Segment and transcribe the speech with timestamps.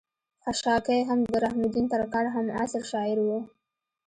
[0.43, 3.39] خشاکے هم د رحم الدين ترکاڼ هم عصر شاعر وو